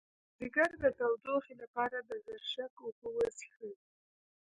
[0.03, 0.03] د
[0.39, 3.73] ځیګر د تودوخې لپاره د زرشک اوبه وڅښئ